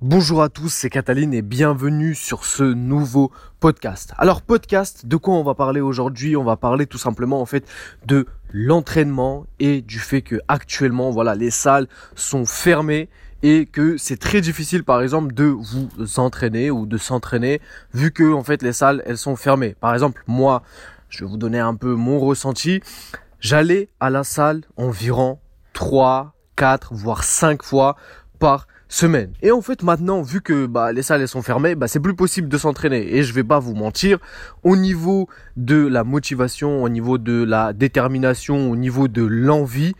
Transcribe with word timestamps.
Bonjour 0.00 0.44
à 0.44 0.48
tous, 0.48 0.68
c'est 0.68 0.90
Cataline 0.90 1.34
et 1.34 1.42
bienvenue 1.42 2.14
sur 2.14 2.44
ce 2.44 2.62
nouveau 2.62 3.32
podcast. 3.58 4.14
Alors 4.16 4.42
podcast, 4.42 5.06
de 5.06 5.16
quoi 5.16 5.34
on 5.34 5.42
va 5.42 5.54
parler 5.54 5.80
aujourd'hui? 5.80 6.36
On 6.36 6.44
va 6.44 6.56
parler 6.56 6.86
tout 6.86 6.98
simplement 6.98 7.40
en 7.40 7.46
fait 7.46 7.66
de 8.06 8.26
l'entraînement 8.52 9.44
et 9.58 9.82
du 9.82 9.98
fait 9.98 10.22
que 10.22 10.40
actuellement 10.46 11.10
voilà, 11.10 11.34
les 11.34 11.50
salles 11.50 11.88
sont 12.14 12.46
fermées 12.46 13.08
et 13.42 13.66
que 13.66 13.96
c'est 13.96 14.18
très 14.18 14.40
difficile 14.40 14.84
par 14.84 15.02
exemple 15.02 15.34
de 15.34 15.46
vous 15.46 15.88
entraîner 16.20 16.70
ou 16.70 16.86
de 16.86 16.96
s'entraîner 16.96 17.60
vu 17.92 18.12
que 18.12 18.32
en 18.32 18.44
fait 18.44 18.62
les 18.62 18.72
salles 18.72 19.02
elles 19.04 19.18
sont 19.18 19.34
fermées. 19.34 19.74
Par 19.80 19.94
exemple, 19.94 20.22
moi, 20.28 20.62
je 21.08 21.24
vais 21.24 21.28
vous 21.28 21.38
donner 21.38 21.58
un 21.58 21.74
peu 21.74 21.96
mon 21.96 22.20
ressenti. 22.20 22.82
J'allais 23.40 23.88
à 23.98 24.10
la 24.10 24.22
salle 24.22 24.60
environ 24.76 25.40
3, 25.72 26.34
4 26.54 26.94
voire 26.94 27.24
5 27.24 27.64
fois 27.64 27.96
par 28.38 28.68
semaine. 28.88 29.32
Et 29.42 29.52
en 29.52 29.60
fait 29.60 29.82
maintenant 29.82 30.22
vu 30.22 30.40
que 30.40 30.66
bah, 30.66 30.92
les 30.92 31.02
salles 31.02 31.26
sont 31.28 31.42
fermées, 31.42 31.74
bah, 31.74 31.88
c'est 31.88 32.00
plus 32.00 32.14
possible 32.14 32.48
de 32.48 32.58
s'entraîner. 32.58 33.16
Et 33.16 33.22
je 33.22 33.32
vais 33.32 33.44
pas 33.44 33.58
vous 33.58 33.74
mentir, 33.74 34.18
au 34.62 34.76
niveau 34.76 35.28
de 35.56 35.86
la 35.86 36.04
motivation, 36.04 36.82
au 36.82 36.88
niveau 36.88 37.18
de 37.18 37.44
la 37.44 37.72
détermination, 37.72 38.70
au 38.70 38.76
niveau 38.76 39.08
de 39.08 39.22
l'envie, 39.22 39.94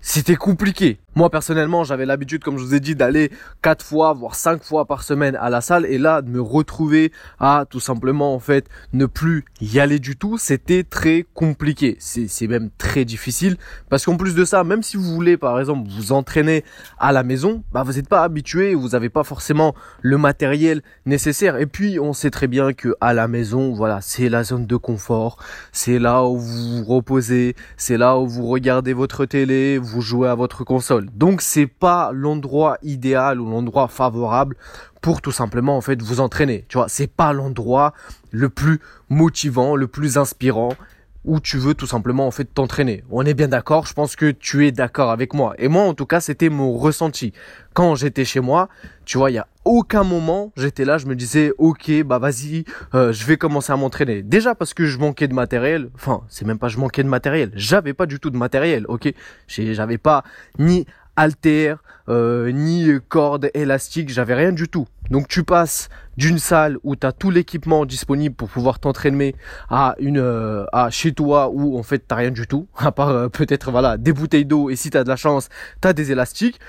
c'était 0.00 0.36
compliqué. 0.36 0.98
Moi 1.14 1.28
personnellement, 1.30 1.84
j'avais 1.84 2.06
l'habitude, 2.06 2.42
comme 2.42 2.56
je 2.58 2.64
vous 2.64 2.74
ai 2.74 2.80
dit, 2.80 2.94
d'aller 2.94 3.30
quatre 3.62 3.84
fois, 3.84 4.12
voire 4.12 4.34
cinq 4.34 4.62
fois 4.62 4.84
par 4.84 5.02
semaine 5.02 5.36
à 5.40 5.50
la 5.50 5.60
salle, 5.60 5.86
et 5.86 5.98
là 5.98 6.22
de 6.22 6.30
me 6.30 6.40
retrouver 6.40 7.12
à 7.38 7.64
tout 7.68 7.80
simplement 7.80 8.34
en 8.34 8.38
fait 8.38 8.66
ne 8.92 9.06
plus 9.06 9.44
y 9.60 9.80
aller 9.80 9.98
du 9.98 10.16
tout, 10.16 10.38
c'était 10.38 10.84
très 10.84 11.26
compliqué. 11.34 11.96
C'est 12.00 12.46
même 12.46 12.70
très 12.78 13.04
difficile 13.04 13.56
parce 13.88 14.04
qu'en 14.04 14.16
plus 14.16 14.34
de 14.34 14.44
ça, 14.44 14.64
même 14.64 14.82
si 14.82 14.96
vous 14.96 15.14
voulez 15.14 15.36
par 15.36 15.58
exemple 15.58 15.88
vous 15.90 16.12
entraîner 16.12 16.64
à 16.98 17.12
la 17.12 17.22
maison, 17.22 17.64
bah 17.72 17.82
vous 17.82 17.94
n'êtes 17.94 18.08
pas 18.08 18.22
habitué, 18.22 18.74
vous 18.74 18.90
n'avez 18.90 19.08
pas 19.08 19.24
forcément 19.24 19.74
le 20.00 20.16
matériel 20.16 20.82
nécessaire. 21.06 21.56
Et 21.56 21.66
puis 21.66 21.98
on 21.98 22.12
sait 22.12 22.30
très 22.30 22.46
bien 22.46 22.72
que 22.72 22.94
à 23.00 23.14
la 23.14 23.28
maison, 23.28 23.72
voilà, 23.72 24.00
c'est 24.00 24.28
la 24.28 24.44
zone 24.44 24.66
de 24.66 24.76
confort, 24.76 25.38
c'est 25.72 25.98
là 25.98 26.24
où 26.24 26.38
vous 26.38 26.78
vous 26.78 26.84
reposez, 26.84 27.56
c'est 27.76 27.98
là 27.98 28.18
où 28.18 28.26
vous 28.26 28.46
regardez 28.46 28.92
votre 28.92 29.24
télé, 29.26 29.78
vous 29.78 30.00
jouez 30.00 30.28
à 30.28 30.34
votre 30.34 30.64
console. 30.64 31.09
Donc 31.14 31.42
c'est 31.42 31.66
pas 31.66 32.10
l'endroit 32.12 32.78
idéal 32.82 33.40
ou 33.40 33.50
l'endroit 33.50 33.88
favorable 33.88 34.56
pour 35.00 35.22
tout 35.22 35.32
simplement 35.32 35.76
en 35.76 35.80
fait 35.80 36.00
vous 36.02 36.20
entraîner. 36.20 36.64
Tu 36.68 36.76
vois, 36.76 36.88
c'est 36.88 37.06
pas 37.06 37.32
l'endroit 37.32 37.94
le 38.30 38.48
plus 38.48 38.80
motivant, 39.08 39.76
le 39.76 39.86
plus 39.86 40.18
inspirant 40.18 40.74
où 41.24 41.40
tu 41.40 41.58
veux 41.58 41.74
tout 41.74 41.86
simplement 41.86 42.26
en 42.26 42.30
fait 42.30 42.44
t'entraîner. 42.44 43.04
On 43.10 43.24
est 43.24 43.34
bien 43.34 43.48
d'accord, 43.48 43.86
je 43.86 43.92
pense 43.92 44.16
que 44.16 44.30
tu 44.30 44.66
es 44.66 44.72
d'accord 44.72 45.10
avec 45.10 45.34
moi. 45.34 45.54
Et 45.58 45.68
moi 45.68 45.82
en 45.82 45.94
tout 45.94 46.06
cas, 46.06 46.20
c'était 46.20 46.48
mon 46.48 46.76
ressenti. 46.76 47.32
Quand 47.74 47.94
j'étais 47.94 48.24
chez 48.24 48.40
moi, 48.40 48.68
tu 49.04 49.18
vois, 49.18 49.30
il 49.30 49.34
y 49.34 49.38
a 49.38 49.46
aucun 49.64 50.02
moment, 50.02 50.52
j'étais 50.56 50.84
là, 50.84 50.98
je 50.98 51.06
me 51.06 51.14
disais 51.14 51.52
OK, 51.58 51.90
bah 52.04 52.18
vas-y, 52.18 52.64
euh, 52.94 53.12
je 53.12 53.24
vais 53.26 53.36
commencer 53.36 53.72
à 53.72 53.76
m'entraîner. 53.76 54.22
Déjà 54.22 54.54
parce 54.54 54.74
que 54.74 54.86
je 54.86 54.98
manquais 54.98 55.28
de 55.28 55.34
matériel, 55.34 55.90
enfin, 55.94 56.22
c'est 56.28 56.46
même 56.46 56.58
pas 56.58 56.68
je 56.68 56.78
manquais 56.78 57.02
de 57.02 57.08
matériel, 57.08 57.50
j'avais 57.54 57.92
pas 57.92 58.06
du 58.06 58.18
tout 58.18 58.30
de 58.30 58.38
matériel, 58.38 58.86
OK? 58.88 59.12
J'avais 59.46 59.98
pas 59.98 60.24
ni 60.58 60.86
halter, 61.16 61.74
euh, 62.08 62.50
ni 62.50 62.88
corde 63.08 63.50
élastique, 63.54 64.08
j'avais 64.08 64.34
rien 64.34 64.52
du 64.52 64.68
tout. 64.68 64.86
Donc 65.10 65.26
tu 65.26 65.42
passes 65.42 65.88
d'une 66.16 66.38
salle 66.38 66.78
où 66.84 66.94
tu 66.94 67.06
as 67.06 67.12
tout 67.12 67.30
l'équipement 67.30 67.84
disponible 67.84 68.34
pour 68.34 68.48
pouvoir 68.48 68.78
t'entraîner 68.78 69.34
à 69.68 69.96
une 69.98 70.18
euh, 70.18 70.64
à 70.72 70.90
chez 70.90 71.12
toi 71.12 71.50
où 71.52 71.78
en 71.78 71.82
fait 71.82 72.04
t'as 72.06 72.16
rien 72.16 72.30
du 72.30 72.46
tout 72.46 72.68
à 72.76 72.92
part 72.92 73.08
euh, 73.08 73.28
peut-être 73.28 73.70
voilà 73.70 73.96
des 73.96 74.12
bouteilles 74.12 74.44
d'eau 74.44 74.70
et 74.70 74.76
si 74.76 74.90
tu 74.90 74.96
as 74.96 75.04
de 75.04 75.08
la 75.08 75.16
chance, 75.16 75.48
tu 75.82 75.88
as 75.88 75.92
des 75.92 76.12
élastiques. 76.12 76.60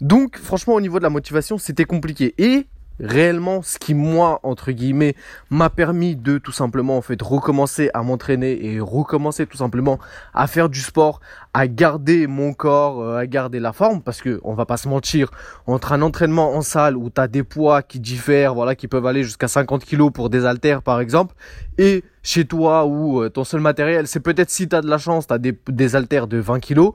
Donc 0.00 0.38
franchement 0.38 0.74
au 0.74 0.80
niveau 0.80 0.98
de 0.98 1.02
la 1.02 1.10
motivation, 1.10 1.58
c'était 1.58 1.84
compliqué 1.84 2.34
et 2.38 2.68
réellement 3.00 3.62
ce 3.62 3.78
qui 3.78 3.94
moi 3.94 4.40
entre 4.42 4.72
guillemets 4.72 5.14
m'a 5.50 5.70
permis 5.70 6.16
de 6.16 6.38
tout 6.38 6.52
simplement 6.52 6.96
en 6.96 7.02
fait 7.02 7.20
recommencer 7.20 7.90
à 7.94 8.02
m'entraîner 8.02 8.64
et 8.66 8.80
recommencer 8.80 9.46
tout 9.46 9.56
simplement 9.56 9.98
à 10.34 10.46
faire 10.46 10.68
du 10.68 10.80
sport, 10.80 11.20
à 11.54 11.66
garder 11.66 12.26
mon 12.26 12.52
corps, 12.52 13.02
euh, 13.02 13.18
à 13.18 13.26
garder 13.26 13.60
la 13.60 13.72
forme 13.72 14.02
parce 14.02 14.20
que 14.20 14.40
on 14.44 14.54
va 14.54 14.66
pas 14.66 14.76
se 14.76 14.88
mentir 14.88 15.30
entre 15.66 15.92
un 15.92 16.02
entraînement 16.02 16.54
en 16.54 16.62
salle 16.62 16.96
où 16.96 17.10
tu 17.10 17.20
as 17.20 17.28
des 17.28 17.42
poids 17.42 17.82
qui 17.82 18.00
diffèrent, 18.00 18.54
voilà 18.54 18.74
qui 18.74 18.88
peuvent 18.88 19.06
aller 19.06 19.22
jusqu'à 19.22 19.48
50 19.48 19.84
kilos 19.84 20.12
pour 20.12 20.30
des 20.30 20.44
haltères 20.44 20.82
par 20.82 21.00
exemple 21.00 21.34
et 21.78 22.04
chez 22.22 22.44
toi 22.44 22.84
où 22.86 23.22
euh, 23.22 23.30
ton 23.30 23.44
seul 23.44 23.60
matériel 23.60 24.06
c'est 24.06 24.20
peut-être 24.20 24.50
si 24.50 24.68
tu 24.68 24.76
as 24.76 24.80
de 24.80 24.88
la 24.88 24.98
chance, 24.98 25.26
tu 25.26 25.34
as 25.34 25.38
des, 25.38 25.56
des 25.68 25.96
haltères 25.96 26.26
de 26.26 26.38
20 26.38 26.60
kilos 26.60 26.92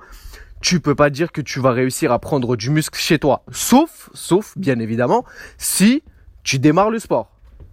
tu 0.63 0.79
peux 0.79 0.95
pas 0.95 1.09
dire 1.09 1.33
que 1.33 1.41
tu 1.41 1.59
vas 1.59 1.71
réussir 1.71 2.13
à 2.13 2.19
prendre 2.19 2.55
du 2.55 2.69
muscle 2.69 2.97
chez 2.97 3.19
toi. 3.19 3.43
Sauf, 3.51 4.09
sauf, 4.13 4.57
bien 4.57 4.79
évidemment, 4.79 5.25
si 5.57 6.03
tu 6.43 6.57
démarres 6.57 6.89
le 6.89 6.99
sport. 6.99 7.29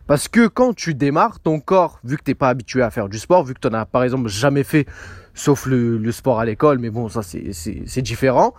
Parce 0.09 0.27
que 0.27 0.49
quand 0.49 0.75
tu 0.75 0.93
démarres, 0.95 1.39
ton 1.39 1.61
corps, 1.61 2.01
vu 2.03 2.17
que 2.17 2.25
t'es 2.25 2.35
pas 2.35 2.49
habitué 2.49 2.83
à 2.83 2.91
faire 2.91 3.09
du 3.09 3.21
sport, 3.21 3.45
vu 3.45 3.55
que 3.55 3.61
tu 3.61 3.69
n'en 3.69 3.79
as 3.79 3.87
par 3.87 4.03
exemple 4.03 4.29
jamais 4.29 4.65
fait, 4.65 4.87
sauf 5.35 5.67
le, 5.67 5.99
le 5.99 6.13
sport 6.13 6.41
à 6.41 6.45
l'école, 6.45 6.81
mais 6.81 6.91
bon, 6.91 7.09
ça 7.09 7.23
c'est 7.23 8.03
différent, 8.03 8.55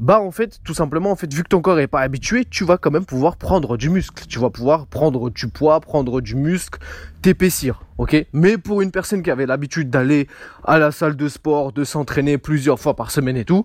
bah 0.00 0.20
en 0.20 0.30
fait 0.30 0.60
tout 0.64 0.74
simplement 0.74 1.10
en 1.10 1.16
fait 1.16 1.32
vu 1.32 1.42
que 1.42 1.48
ton 1.48 1.60
corps 1.60 1.80
est 1.80 1.88
pas 1.88 2.00
habitué 2.00 2.44
tu 2.44 2.64
vas 2.64 2.78
quand 2.78 2.90
même 2.90 3.04
pouvoir 3.04 3.36
prendre 3.36 3.76
du 3.76 3.90
muscle 3.90 4.24
tu 4.28 4.38
vas 4.38 4.50
pouvoir 4.50 4.86
prendre 4.86 5.30
du 5.30 5.48
poids 5.48 5.80
prendre 5.80 6.20
du 6.20 6.36
muscle 6.36 6.78
t'épaissir 7.20 7.82
ok? 7.98 8.26
Mais 8.32 8.58
pour 8.58 8.80
une 8.80 8.92
personne 8.92 9.22
qui 9.22 9.30
avait 9.30 9.46
l'habitude 9.46 9.90
d'aller 9.90 10.28
à 10.64 10.78
la 10.78 10.92
salle 10.92 11.16
de 11.16 11.28
sport 11.28 11.72
de 11.72 11.84
s'entraîner 11.84 12.38
plusieurs 12.38 12.78
fois 12.78 12.94
par 12.94 13.10
semaine 13.10 13.36
et 13.36 13.44
tout 13.44 13.64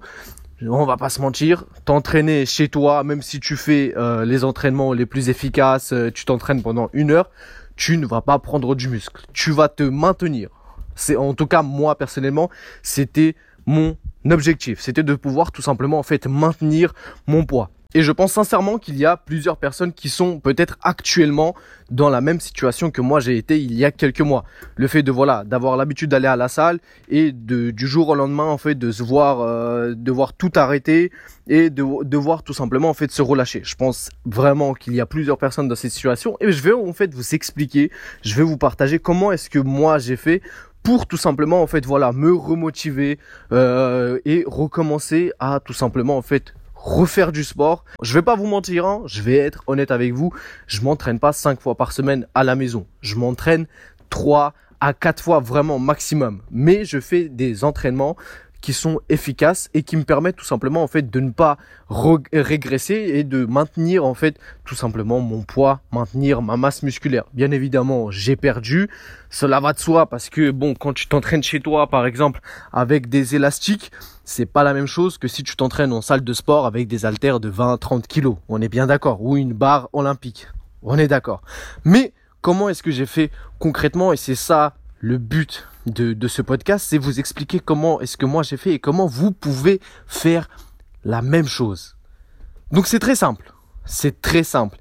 on 0.69 0.85
va 0.85 0.97
pas 0.97 1.09
se 1.09 1.21
mentir, 1.21 1.65
t'entraîner 1.85 2.45
chez 2.45 2.69
toi, 2.69 3.03
même 3.03 3.21
si 3.21 3.39
tu 3.39 3.57
fais 3.57 3.93
euh, 3.97 4.25
les 4.25 4.43
entraînements 4.43 4.93
les 4.93 5.05
plus 5.05 5.29
efficaces, 5.29 5.93
euh, 5.93 6.11
tu 6.11 6.25
t'entraînes 6.25 6.61
pendant 6.61 6.89
une 6.93 7.11
heure, 7.11 7.29
tu 7.75 7.97
ne 7.97 8.05
vas 8.05 8.21
pas 8.21 8.39
prendre 8.39 8.75
du 8.75 8.87
muscle. 8.87 9.25
Tu 9.33 9.51
vas 9.51 9.67
te 9.67 9.83
maintenir. 9.83 10.49
C'est 10.95 11.15
en 11.15 11.33
tout 11.33 11.47
cas 11.47 11.63
moi 11.63 11.97
personnellement, 11.97 12.49
c'était 12.81 13.35
mon 13.65 13.97
c'était 14.77 15.03
de 15.03 15.15
pouvoir 15.15 15.51
tout 15.51 15.61
simplement 15.61 15.99
en 15.99 16.03
fait 16.03 16.27
maintenir 16.27 16.93
mon 17.27 17.45
poids. 17.45 17.69
Et 17.95 18.01
je 18.01 18.11
pense 18.11 18.33
sincèrement 18.33 18.79
qu'il 18.79 18.97
y 18.97 19.05
a 19.05 19.17
plusieurs 19.17 19.57
personnes 19.57 19.93
qui 19.93 20.09
sont 20.09 20.39
peut-être 20.39 20.77
actuellement 20.81 21.53
dans 21.91 22.09
la 22.09 22.21
même 22.21 22.39
situation 22.39 22.89
que 22.89 23.01
moi 23.01 23.19
j'ai 23.19 23.37
été 23.37 23.61
il 23.61 23.75
y 23.75 23.85
a 23.85 23.91
quelques 23.91 24.21
mois. 24.21 24.45
Le 24.75 24.87
fait 24.87 25.03
de 25.03 25.11
voilà 25.11 25.43
d'avoir 25.43 25.77
l'habitude 25.77 26.09
d'aller 26.09 26.27
à 26.27 26.35
la 26.35 26.47
salle 26.47 26.79
et 27.07 27.31
de 27.31 27.69
du 27.69 27.85
jour 27.85 28.09
au 28.09 28.15
lendemain 28.15 28.45
en 28.45 28.57
fait 28.57 28.73
de 28.73 28.91
se 28.91 29.03
voir 29.03 29.41
euh, 29.41 29.93
de 29.95 30.11
voir 30.11 30.33
tout 30.33 30.51
arrêter 30.55 31.11
et 31.47 31.69
de 31.69 32.03
devoir 32.03 32.41
tout 32.41 32.53
simplement 32.53 32.89
en 32.89 32.95
fait 32.95 33.11
se 33.11 33.21
relâcher. 33.21 33.61
Je 33.63 33.75
pense 33.75 34.09
vraiment 34.25 34.73
qu'il 34.73 34.95
y 34.95 35.01
a 35.01 35.05
plusieurs 35.05 35.37
personnes 35.37 35.67
dans 35.67 35.75
cette 35.75 35.91
situation 35.91 36.35
et 36.39 36.51
je 36.51 36.63
vais 36.63 36.73
en 36.73 36.93
fait 36.93 37.13
vous 37.13 37.35
expliquer, 37.35 37.91
je 38.23 38.33
vais 38.33 38.43
vous 38.43 38.57
partager 38.57 38.97
comment 38.97 39.31
est-ce 39.31 39.51
que 39.51 39.59
moi 39.59 39.99
j'ai 39.99 40.15
fait 40.15 40.41
pour 40.83 41.07
tout 41.07 41.17
simplement 41.17 41.61
en 41.61 41.67
fait 41.67 41.85
voilà 41.85 42.11
me 42.11 42.33
remotiver 42.33 43.17
euh, 43.51 44.19
et 44.25 44.43
recommencer 44.45 45.31
à 45.39 45.59
tout 45.63 45.73
simplement 45.73 46.17
en 46.17 46.21
fait 46.21 46.53
refaire 46.75 47.31
du 47.31 47.45
sport. 47.45 47.85
Je 48.01 48.13
vais 48.13 48.21
pas 48.21 48.35
vous 48.35 48.45
mentir, 48.45 48.85
hein, 48.85 49.03
je 49.05 49.21
vais 49.21 49.37
être 49.37 49.63
honnête 49.67 49.89
avec 49.89 50.13
vous, 50.13 50.33
je 50.67 50.81
m'entraîne 50.81 51.17
pas 51.17 51.31
cinq 51.31 51.61
fois 51.61 51.75
par 51.75 51.93
semaine 51.93 52.27
à 52.35 52.43
la 52.43 52.55
maison. 52.55 52.85
Je 52.99 53.15
m'entraîne 53.15 53.67
trois 54.09 54.53
à 54.81 54.93
quatre 54.93 55.23
fois 55.23 55.39
vraiment 55.39 55.79
maximum. 55.79 56.41
Mais 56.51 56.83
je 56.83 56.99
fais 56.99 57.29
des 57.29 57.63
entraînements 57.63 58.17
qui 58.63 58.71
sont 58.71 59.01
efficaces 59.09 59.69
et 59.73 59.83
qui 59.83 59.97
me 59.97 60.05
permettent 60.05 60.37
tout 60.37 60.45
simplement 60.45 60.83
en 60.83 60.87
fait 60.87 61.11
de 61.11 61.19
ne 61.19 61.31
pas 61.31 61.57
régresser 61.89 62.95
et 62.95 63.25
de 63.25 63.45
maintenir 63.45 64.05
en 64.05 64.13
fait 64.13 64.39
tout 64.63 64.73
simplement 64.73 65.19
mon 65.19 65.41
poids, 65.41 65.81
maintenir 65.91 66.41
ma 66.41 66.55
masse 66.55 66.81
musculaire. 66.81 67.25
Bien 67.33 67.51
évidemment, 67.51 68.09
j'ai 68.09 68.37
perdu, 68.37 68.89
cela 69.29 69.59
va 69.59 69.73
de 69.73 69.79
soi 69.79 70.05
parce 70.05 70.29
que 70.29 70.49
bon, 70.49 70.75
quand 70.75 70.93
tu 70.93 71.07
t'entraînes 71.07 71.43
chez 71.43 71.59
toi 71.59 71.87
par 71.87 72.05
exemple 72.05 72.39
avec 72.71 73.09
des 73.09 73.35
élastiques, 73.35 73.91
c'est 74.23 74.45
pas 74.45 74.63
la 74.63 74.73
même 74.73 74.87
chose 74.87 75.17
que 75.17 75.27
si 75.27 75.43
tu 75.43 75.57
t'entraînes 75.57 75.91
en 75.91 76.01
salle 76.01 76.23
de 76.23 76.33
sport 76.33 76.65
avec 76.65 76.87
des 76.87 77.05
haltères 77.05 77.41
de 77.41 77.49
20 77.49 77.77
30 77.77 78.07
kilos. 78.07 78.37
On 78.47 78.61
est 78.61 78.69
bien 78.69 78.87
d'accord 78.87 79.21
ou 79.21 79.35
une 79.35 79.51
barre 79.51 79.89
olympique. 79.91 80.47
On 80.83 80.97
est 80.97 81.09
d'accord. 81.09 81.41
Mais 81.83 82.13
comment 82.39 82.69
est-ce 82.69 82.81
que 82.81 82.91
j'ai 82.91 83.07
fait 83.07 83.29
concrètement 83.59 84.13
et 84.13 84.17
c'est 84.17 84.35
ça 84.35 84.75
le 85.01 85.17
but 85.17 85.67
de, 85.85 86.27
ce 86.27 86.41
podcast, 86.41 86.85
c'est 86.89 86.97
vous 86.97 87.19
expliquer 87.19 87.59
comment 87.59 87.99
est-ce 88.01 88.17
que 88.17 88.25
moi 88.25 88.43
j'ai 88.43 88.57
fait 88.57 88.73
et 88.73 88.79
comment 88.79 89.05
vous 89.05 89.31
pouvez 89.31 89.81
faire 90.07 90.49
la 91.03 91.21
même 91.21 91.47
chose. 91.47 91.95
Donc 92.71 92.87
c'est 92.87 92.99
très 92.99 93.15
simple. 93.15 93.53
C'est 93.85 94.21
très 94.21 94.43
simple. 94.43 94.77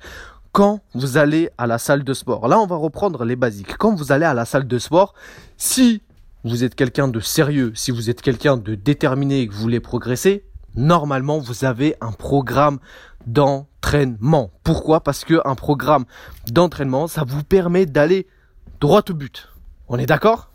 Quand 0.52 0.80
vous 0.94 1.16
allez 1.16 1.50
à 1.58 1.66
la 1.66 1.78
salle 1.78 2.04
de 2.04 2.14
sport, 2.14 2.46
là 2.46 2.58
on 2.60 2.66
va 2.66 2.76
reprendre 2.76 3.24
les 3.24 3.36
basiques. 3.36 3.76
Quand 3.78 3.94
vous 3.94 4.12
allez 4.12 4.26
à 4.26 4.34
la 4.34 4.44
salle 4.44 4.66
de 4.66 4.78
sport, 4.78 5.14
si 5.56 6.02
vous 6.44 6.64
êtes 6.64 6.74
quelqu'un 6.74 7.08
de 7.08 7.20
sérieux, 7.20 7.72
si 7.74 7.90
vous 7.90 8.10
êtes 8.10 8.20
quelqu'un 8.20 8.56
de 8.56 8.74
déterminé 8.74 9.40
et 9.40 9.48
que 9.48 9.54
vous 9.54 9.60
voulez 9.60 9.80
progresser, 9.80 10.44
normalement 10.76 11.38
vous 11.38 11.64
avez 11.64 11.96
un 12.00 12.12
programme 12.12 12.78
d'entraînement. 13.26 14.50
Pourquoi? 14.62 15.02
Parce 15.02 15.24
que 15.24 15.40
un 15.44 15.54
programme 15.54 16.04
d'entraînement, 16.46 17.06
ça 17.06 17.24
vous 17.26 17.44
permet 17.44 17.86
d'aller 17.86 18.26
droit 18.80 19.02
au 19.08 19.14
but. 19.14 19.48
On 19.88 19.98
est 19.98 20.06
d'accord? 20.06 20.51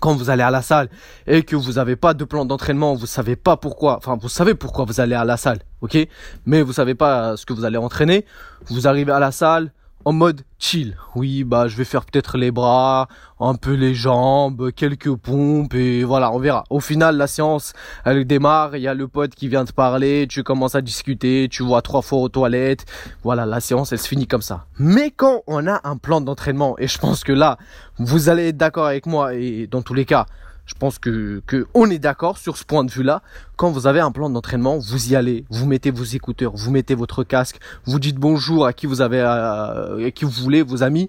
Quand 0.00 0.14
vous 0.14 0.30
allez 0.30 0.42
à 0.42 0.50
la 0.50 0.62
salle 0.62 0.88
et 1.26 1.42
que 1.42 1.56
vous 1.56 1.72
n'avez 1.72 1.96
pas 1.96 2.14
de 2.14 2.24
plan 2.24 2.44
d'entraînement, 2.44 2.94
vous 2.94 3.06
savez 3.06 3.36
pas 3.36 3.56
pourquoi, 3.56 3.96
enfin 3.96 4.16
vous 4.20 4.28
savez 4.28 4.54
pourquoi 4.54 4.84
vous 4.84 5.00
allez 5.00 5.14
à 5.14 5.24
la 5.24 5.36
salle, 5.36 5.60
ok, 5.80 5.96
mais 6.44 6.62
vous 6.62 6.72
savez 6.72 6.94
pas 6.94 7.36
ce 7.36 7.46
que 7.46 7.52
vous 7.52 7.64
allez 7.64 7.78
entraîner, 7.78 8.24
vous 8.66 8.86
arrivez 8.86 9.12
à 9.12 9.18
la 9.18 9.32
salle, 9.32 9.72
en 10.06 10.12
mode 10.12 10.42
chill. 10.60 10.96
Oui, 11.16 11.42
bah 11.42 11.66
je 11.66 11.76
vais 11.76 11.84
faire 11.84 12.04
peut-être 12.04 12.38
les 12.38 12.52
bras, 12.52 13.08
un 13.40 13.56
peu 13.56 13.72
les 13.72 13.92
jambes, 13.92 14.70
quelques 14.70 15.12
pompes 15.16 15.74
et 15.74 16.04
voilà, 16.04 16.32
on 16.32 16.38
verra. 16.38 16.62
Au 16.70 16.78
final, 16.78 17.16
la 17.16 17.26
séance, 17.26 17.72
elle 18.04 18.24
démarre, 18.24 18.76
il 18.76 18.82
y 18.82 18.86
a 18.86 18.94
le 18.94 19.08
pote 19.08 19.34
qui 19.34 19.48
vient 19.48 19.64
te 19.64 19.72
parler, 19.72 20.28
tu 20.28 20.44
commences 20.44 20.76
à 20.76 20.80
discuter, 20.80 21.48
tu 21.50 21.64
vois 21.64 21.82
trois 21.82 22.02
fois 22.02 22.20
aux 22.20 22.28
toilettes. 22.28 22.86
Voilà, 23.24 23.46
la 23.46 23.58
séance, 23.58 23.90
elle 23.90 23.98
se 23.98 24.06
finit 24.06 24.28
comme 24.28 24.42
ça. 24.42 24.66
Mais 24.78 25.10
quand 25.10 25.42
on 25.48 25.66
a 25.66 25.80
un 25.82 25.96
plan 25.96 26.20
d'entraînement, 26.20 26.76
et 26.78 26.86
je 26.86 26.98
pense 26.98 27.24
que 27.24 27.32
là, 27.32 27.58
vous 27.98 28.28
allez 28.28 28.50
être 28.50 28.56
d'accord 28.56 28.86
avec 28.86 29.06
moi 29.06 29.34
et 29.34 29.66
dans 29.66 29.82
tous 29.82 29.94
les 29.94 30.04
cas, 30.04 30.26
je 30.66 30.74
pense 30.74 30.98
que, 30.98 31.42
que 31.46 31.66
on 31.74 31.88
est 31.88 31.98
d'accord 31.98 32.38
sur 32.38 32.56
ce 32.56 32.64
point 32.64 32.84
de 32.84 32.90
vue-là. 32.90 33.22
Quand 33.56 33.70
vous 33.70 33.86
avez 33.86 34.00
un 34.00 34.10
plan 34.10 34.28
d'entraînement, 34.28 34.78
vous 34.78 35.12
y 35.12 35.16
allez, 35.16 35.44
vous 35.48 35.66
mettez 35.66 35.90
vos 35.90 36.04
écouteurs, 36.04 36.52
vous 36.54 36.70
mettez 36.70 36.94
votre 36.94 37.24
casque, 37.24 37.58
vous 37.86 37.98
dites 37.98 38.16
bonjour 38.16 38.66
à 38.66 38.72
qui 38.72 38.86
vous 38.86 39.00
avez, 39.00 39.20
euh, 39.20 40.06
à 40.06 40.10
qui 40.10 40.24
vous 40.24 40.30
voulez, 40.30 40.62
vos 40.62 40.82
amis, 40.82 41.08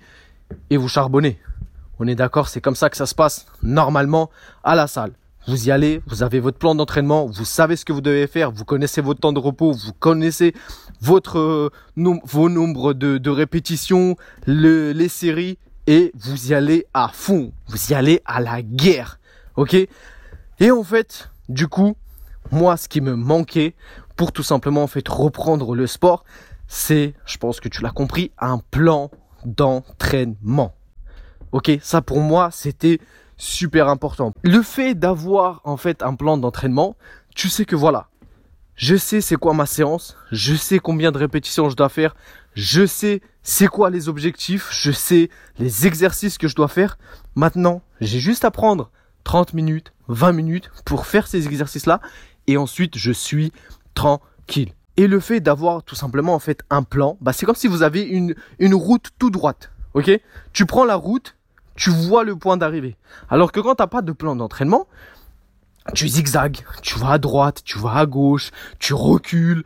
et 0.69 0.77
vous 0.77 0.87
charbonnez. 0.87 1.39
On 1.99 2.07
est 2.07 2.15
d'accord, 2.15 2.47
c'est 2.47 2.61
comme 2.61 2.75
ça 2.75 2.89
que 2.89 2.97
ça 2.97 3.07
se 3.07 3.15
passe 3.15 3.47
normalement 3.63 4.29
à 4.63 4.75
la 4.75 4.87
salle. 4.87 5.11
Vous 5.47 5.67
y 5.67 5.71
allez, 5.71 6.01
vous 6.07 6.23
avez 6.23 6.41
votre 6.41 6.57
plan 6.57 6.75
d'entraînement, 6.75 7.25
vous 7.25 7.45
savez 7.45 7.77
ce 7.77 7.85
que 7.85 7.93
vous 7.93 8.01
devez 8.01 8.27
faire, 8.27 8.51
vous 8.51 8.65
connaissez 8.65 9.01
votre 9.01 9.21
temps 9.21 9.31
de 9.31 9.39
repos, 9.39 9.71
vous 9.71 9.93
connaissez 9.97 10.53
votre 11.01 11.39
euh, 11.39 11.69
vos 11.95 12.49
nombres 12.49 12.93
de, 12.93 13.17
de 13.17 13.29
répétitions, 13.29 14.17
le, 14.45 14.91
les 14.91 15.07
séries, 15.07 15.57
et 15.87 16.11
vous 16.15 16.51
y 16.51 16.53
allez 16.53 16.85
à 16.93 17.09
fond. 17.13 17.53
Vous 17.69 17.91
y 17.91 17.93
allez 17.93 18.21
à 18.25 18.41
la 18.41 18.61
guerre. 18.61 19.19
Ok 19.57 19.75
Et 20.59 20.71
en 20.71 20.83
fait, 20.83 21.31
du 21.49 21.67
coup, 21.67 21.97
moi, 22.51 22.77
ce 22.77 22.87
qui 22.87 23.01
me 23.01 23.15
manquait 23.15 23.73
pour 24.15 24.31
tout 24.31 24.43
simplement 24.43 24.83
en 24.83 24.87
fait 24.87 25.07
reprendre 25.07 25.75
le 25.75 25.87
sport, 25.87 26.23
c'est, 26.67 27.15
je 27.25 27.37
pense 27.37 27.59
que 27.59 27.67
tu 27.67 27.81
l'as 27.81 27.89
compris, 27.89 28.31
un 28.37 28.59
plan 28.59 29.09
d'entraînement. 29.45 30.75
Ok, 31.51 31.71
ça 31.81 32.03
pour 32.03 32.19
moi, 32.19 32.49
c'était 32.51 32.99
super 33.35 33.87
important. 33.87 34.33
Le 34.43 34.61
fait 34.61 34.93
d'avoir 34.93 35.61
en 35.63 35.77
fait 35.77 36.03
un 36.03 36.13
plan 36.13 36.37
d'entraînement, 36.37 36.95
tu 37.33 37.49
sais 37.49 37.65
que 37.65 37.75
voilà, 37.75 38.09
je 38.75 38.95
sais 38.95 39.21
c'est 39.21 39.37
quoi 39.37 39.55
ma 39.55 39.65
séance, 39.65 40.17
je 40.31 40.53
sais 40.53 40.77
combien 40.77 41.11
de 41.11 41.17
répétitions 41.17 41.69
je 41.69 41.75
dois 41.75 41.89
faire, 41.89 42.15
je 42.53 42.85
sais 42.85 43.21
c'est 43.41 43.67
quoi 43.67 43.89
les 43.89 44.07
objectifs, 44.07 44.69
je 44.71 44.91
sais 44.91 45.29
les 45.57 45.87
exercices 45.87 46.37
que 46.37 46.47
je 46.47 46.55
dois 46.55 46.67
faire. 46.67 46.99
Maintenant, 47.33 47.81
j'ai 48.01 48.19
juste 48.19 48.45
à 48.45 48.51
prendre 48.51 48.91
30 49.27 49.53
minutes, 49.53 49.91
20 50.07 50.31
minutes 50.31 50.71
pour 50.85 51.05
faire 51.05 51.27
ces 51.27 51.47
exercices-là 51.47 51.99
et 52.47 52.55
ensuite 52.55 52.97
je 52.97 53.11
suis 53.11 53.51
tranquille. 53.93 54.71
Et 54.95 55.05
le 55.05 55.19
fait 55.19 55.41
d'avoir 55.41 55.83
tout 55.83 55.95
simplement 55.95 56.33
en 56.33 56.39
fait 56.39 56.63
un 56.69 56.81
plan, 56.81 57.17
bah 57.19 57.33
c'est 57.33 57.45
comme 57.45 57.53
si 57.53 57.67
vous 57.67 57.83
avez 57.83 58.03
une, 58.03 58.33
route 58.73 59.09
tout 59.19 59.29
droite. 59.29 59.69
Ok? 59.95 60.09
Tu 60.53 60.65
prends 60.65 60.85
la 60.85 60.95
route, 60.95 61.35
tu 61.75 61.89
vois 61.89 62.23
le 62.23 62.37
point 62.37 62.55
d'arrivée. 62.55 62.95
Alors 63.29 63.51
que 63.51 63.59
quand 63.59 63.75
tu 63.75 63.83
n'as 63.83 63.87
pas 63.87 64.01
de 64.01 64.13
plan 64.13 64.33
d'entraînement, 64.33 64.87
tu 65.93 66.07
zigzags, 66.07 66.59
tu 66.81 66.97
vas 66.97 67.11
à 67.11 67.17
droite, 67.17 67.63
tu 67.65 67.79
vas 67.79 67.95
à 67.95 68.05
gauche, 68.05 68.51
tu 68.79 68.93
recules, 68.93 69.65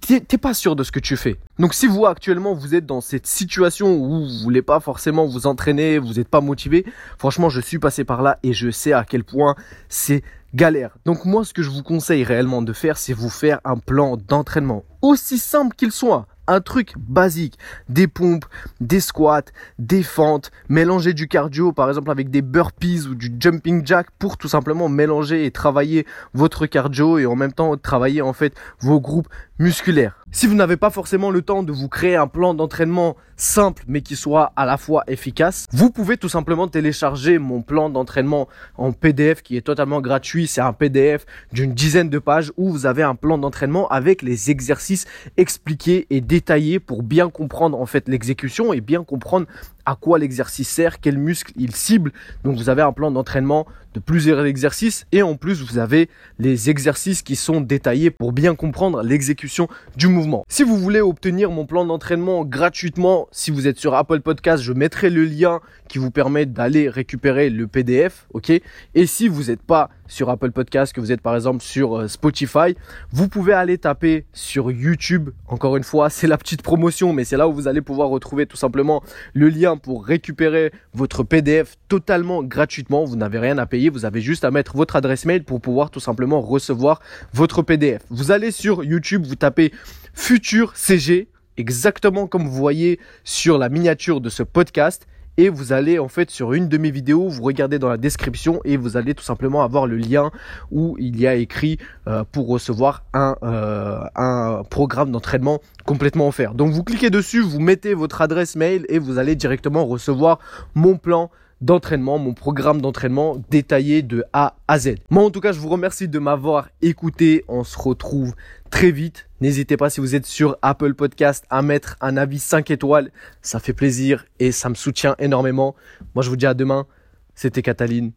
t'es 0.00 0.38
pas 0.38 0.54
sûr 0.54 0.76
de 0.76 0.82
ce 0.82 0.92
que 0.92 1.00
tu 1.00 1.16
fais. 1.16 1.38
Donc 1.58 1.74
si 1.74 1.86
vous 1.86 2.06
actuellement 2.06 2.54
vous 2.54 2.74
êtes 2.74 2.86
dans 2.86 3.00
cette 3.00 3.26
situation 3.26 3.94
où 3.94 4.26
vous 4.26 4.38
voulez 4.42 4.62
pas 4.62 4.80
forcément 4.80 5.26
vous 5.26 5.46
entraîner, 5.46 5.98
vous 5.98 6.14
n'êtes 6.14 6.28
pas 6.28 6.40
motivé, 6.40 6.84
franchement 7.18 7.48
je 7.48 7.60
suis 7.60 7.78
passé 7.78 8.04
par 8.04 8.22
là 8.22 8.38
et 8.42 8.52
je 8.52 8.70
sais 8.70 8.92
à 8.92 9.04
quel 9.04 9.24
point 9.24 9.54
c'est 9.88 10.22
galère. 10.54 10.96
Donc 11.04 11.24
moi 11.24 11.44
ce 11.44 11.52
que 11.52 11.62
je 11.62 11.70
vous 11.70 11.82
conseille 11.82 12.24
réellement 12.24 12.62
de 12.62 12.72
faire 12.72 12.98
c'est 12.98 13.12
vous 13.12 13.30
faire 13.30 13.60
un 13.64 13.76
plan 13.76 14.16
d'entraînement 14.16 14.84
aussi 15.02 15.38
simple 15.38 15.76
qu'il 15.76 15.92
soit 15.92 16.26
un 16.48 16.60
truc 16.60 16.94
basique, 16.96 17.58
des 17.88 18.08
pompes, 18.08 18.46
des 18.80 19.00
squats, 19.00 19.42
des 19.78 20.02
fentes, 20.02 20.50
mélanger 20.68 21.12
du 21.12 21.28
cardio 21.28 21.72
par 21.72 21.88
exemple 21.88 22.10
avec 22.10 22.30
des 22.30 22.42
burpees 22.42 23.06
ou 23.08 23.14
du 23.14 23.32
jumping 23.38 23.86
jack 23.86 24.08
pour 24.18 24.36
tout 24.36 24.48
simplement 24.48 24.88
mélanger 24.88 25.44
et 25.44 25.50
travailler 25.52 26.06
votre 26.34 26.66
cardio 26.66 27.18
et 27.18 27.26
en 27.26 27.36
même 27.36 27.52
temps 27.52 27.76
travailler 27.76 28.22
en 28.22 28.32
fait 28.32 28.54
vos 28.80 29.00
groupes 29.00 29.28
musculaires. 29.58 30.17
Si 30.30 30.46
vous 30.46 30.54
n'avez 30.54 30.76
pas 30.76 30.90
forcément 30.90 31.30
le 31.30 31.40
temps 31.40 31.62
de 31.62 31.72
vous 31.72 31.88
créer 31.88 32.14
un 32.14 32.26
plan 32.26 32.52
d'entraînement 32.52 33.16
simple 33.36 33.84
mais 33.88 34.02
qui 34.02 34.14
soit 34.14 34.52
à 34.56 34.66
la 34.66 34.76
fois 34.76 35.04
efficace, 35.06 35.66
vous 35.72 35.90
pouvez 35.90 36.18
tout 36.18 36.28
simplement 36.28 36.68
télécharger 36.68 37.38
mon 37.38 37.62
plan 37.62 37.88
d'entraînement 37.88 38.46
en 38.76 38.92
PDF 38.92 39.40
qui 39.42 39.56
est 39.56 39.62
totalement 39.62 40.02
gratuit. 40.02 40.46
C'est 40.46 40.60
un 40.60 40.74
PDF 40.74 41.24
d'une 41.52 41.72
dizaine 41.72 42.10
de 42.10 42.18
pages 42.18 42.52
où 42.58 42.70
vous 42.70 42.84
avez 42.84 43.02
un 43.02 43.14
plan 43.14 43.38
d'entraînement 43.38 43.88
avec 43.88 44.20
les 44.20 44.50
exercices 44.50 45.06
expliqués 45.38 46.06
et 46.10 46.20
détaillés 46.20 46.78
pour 46.78 47.02
bien 47.02 47.30
comprendre 47.30 47.80
en 47.80 47.86
fait 47.86 48.06
l'exécution 48.06 48.74
et 48.74 48.82
bien 48.82 49.04
comprendre 49.04 49.46
à 49.88 49.96
quoi 49.98 50.18
l'exercice 50.18 50.68
sert, 50.68 51.00
quel 51.00 51.16
muscle 51.16 51.50
il 51.56 51.74
cible. 51.74 52.12
Donc 52.44 52.56
vous 52.56 52.68
avez 52.68 52.82
un 52.82 52.92
plan 52.92 53.10
d'entraînement 53.10 53.66
de 53.94 54.00
plusieurs 54.00 54.44
exercices 54.44 55.06
et 55.12 55.22
en 55.22 55.34
plus 55.34 55.62
vous 55.62 55.78
avez 55.78 56.10
les 56.38 56.68
exercices 56.68 57.22
qui 57.22 57.36
sont 57.36 57.62
détaillés 57.62 58.10
pour 58.10 58.32
bien 58.32 58.54
comprendre 58.54 59.02
l'exécution 59.02 59.66
du 59.96 60.08
mouvement. 60.08 60.44
Si 60.46 60.62
vous 60.62 60.76
voulez 60.76 61.00
obtenir 61.00 61.50
mon 61.50 61.64
plan 61.64 61.86
d'entraînement 61.86 62.44
gratuitement, 62.44 63.28
si 63.32 63.50
vous 63.50 63.66
êtes 63.66 63.78
sur 63.78 63.94
Apple 63.94 64.20
Podcast, 64.20 64.62
je 64.62 64.74
mettrai 64.74 65.08
le 65.08 65.24
lien 65.24 65.60
qui 65.88 65.96
vous 65.96 66.10
permet 66.10 66.44
d'aller 66.44 66.90
récupérer 66.90 67.48
le 67.48 67.66
PDF, 67.66 68.26
ok? 68.34 68.52
Et 68.94 69.06
si 69.06 69.26
vous 69.26 69.44
n'êtes 69.44 69.62
pas 69.62 69.88
sur 70.08 70.30
Apple 70.30 70.50
Podcast, 70.50 70.92
que 70.92 71.00
vous 71.00 71.12
êtes 71.12 71.20
par 71.20 71.36
exemple 71.36 71.62
sur 71.62 71.98
euh, 71.98 72.08
Spotify, 72.08 72.74
vous 73.12 73.28
pouvez 73.28 73.52
aller 73.52 73.78
taper 73.78 74.24
sur 74.32 74.72
YouTube. 74.72 75.30
Encore 75.46 75.76
une 75.76 75.84
fois, 75.84 76.10
c'est 76.10 76.26
la 76.26 76.38
petite 76.38 76.62
promotion, 76.62 77.12
mais 77.12 77.24
c'est 77.24 77.36
là 77.36 77.46
où 77.46 77.52
vous 77.52 77.68
allez 77.68 77.80
pouvoir 77.80 78.08
retrouver 78.08 78.46
tout 78.46 78.56
simplement 78.56 79.02
le 79.34 79.48
lien 79.48 79.76
pour 79.76 80.04
récupérer 80.04 80.72
votre 80.94 81.22
PDF 81.22 81.76
totalement 81.88 82.42
gratuitement. 82.42 83.04
Vous 83.04 83.16
n'avez 83.16 83.38
rien 83.38 83.58
à 83.58 83.66
payer, 83.66 83.90
vous 83.90 84.04
avez 84.04 84.20
juste 84.20 84.44
à 84.44 84.50
mettre 84.50 84.76
votre 84.76 84.96
adresse 84.96 85.24
mail 85.24 85.44
pour 85.44 85.60
pouvoir 85.60 85.90
tout 85.90 86.00
simplement 86.00 86.40
recevoir 86.40 87.00
votre 87.32 87.62
PDF. 87.62 88.02
Vous 88.10 88.32
allez 88.32 88.50
sur 88.50 88.82
YouTube, 88.82 89.26
vous 89.26 89.36
tapez 89.36 89.72
Futur 90.14 90.76
CG, 90.76 91.28
exactement 91.56 92.26
comme 92.26 92.44
vous 92.44 92.56
voyez 92.56 92.98
sur 93.24 93.58
la 93.58 93.68
miniature 93.68 94.20
de 94.20 94.30
ce 94.30 94.42
podcast 94.42 95.06
et 95.38 95.48
vous 95.48 95.72
allez 95.72 95.98
en 95.98 96.08
fait 96.08 96.30
sur 96.30 96.52
une 96.52 96.68
de 96.68 96.76
mes 96.76 96.90
vidéos, 96.90 97.28
vous 97.28 97.42
regardez 97.42 97.78
dans 97.78 97.88
la 97.88 97.96
description 97.96 98.60
et 98.64 98.76
vous 98.76 98.96
allez 98.96 99.14
tout 99.14 99.24
simplement 99.24 99.62
avoir 99.62 99.86
le 99.86 99.96
lien 99.96 100.30
où 100.70 100.96
il 100.98 101.18
y 101.18 101.26
a 101.26 101.36
écrit 101.36 101.78
euh, 102.08 102.24
pour 102.30 102.48
recevoir 102.48 103.04
un, 103.14 103.36
euh, 103.44 104.00
un 104.16 104.64
programme 104.68 105.12
d'entraînement 105.12 105.60
complètement 105.86 106.28
offert. 106.28 106.54
Donc 106.54 106.72
vous 106.72 106.82
cliquez 106.82 107.08
dessus, 107.08 107.40
vous 107.40 107.60
mettez 107.60 107.94
votre 107.94 108.20
adresse 108.20 108.56
mail 108.56 108.84
et 108.88 108.98
vous 108.98 109.18
allez 109.18 109.36
directement 109.36 109.86
recevoir 109.86 110.40
mon 110.74 110.98
plan 110.98 111.30
d'entraînement, 111.60 112.18
mon 112.18 112.34
programme 112.34 112.80
d'entraînement 112.80 113.42
détaillé 113.50 114.02
de 114.02 114.24
A 114.32 114.56
à 114.68 114.78
Z. 114.78 114.96
Moi 115.10 115.24
en 115.24 115.30
tout 115.30 115.40
cas 115.40 115.52
je 115.52 115.60
vous 115.60 115.68
remercie 115.68 116.08
de 116.08 116.18
m'avoir 116.18 116.68
écouté. 116.82 117.44
On 117.48 117.64
se 117.64 117.78
retrouve 117.78 118.34
très 118.70 118.90
vite. 118.90 119.28
N'hésitez 119.40 119.76
pas 119.76 119.90
si 119.90 120.00
vous 120.00 120.14
êtes 120.14 120.26
sur 120.26 120.56
Apple 120.62 120.94
Podcast 120.94 121.44
à 121.50 121.62
mettre 121.62 121.96
un 122.00 122.16
avis 122.16 122.38
5 122.38 122.70
étoiles. 122.70 123.10
Ça 123.42 123.60
fait 123.60 123.72
plaisir 123.72 124.26
et 124.38 124.52
ça 124.52 124.68
me 124.68 124.74
soutient 124.74 125.14
énormément. 125.18 125.74
Moi 126.14 126.22
je 126.22 126.30
vous 126.30 126.36
dis 126.36 126.46
à 126.46 126.54
demain. 126.54 126.86
C'était 127.34 127.62
Cataline. 127.62 128.12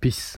Peace. 0.00 0.30